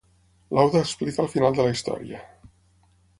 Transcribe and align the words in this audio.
Lauda 0.59 0.79
explica 0.85 1.21
el 1.25 1.29
final 1.35 1.59
de 1.59 1.67
la 1.67 1.75
història. 1.77 2.23